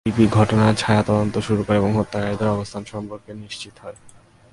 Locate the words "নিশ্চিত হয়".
3.33-3.97